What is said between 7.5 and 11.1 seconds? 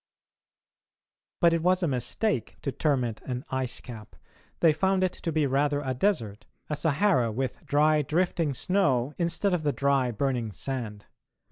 dry drifting snow instead of the dry burning sand.